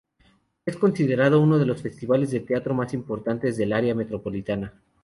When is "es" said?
0.65-0.77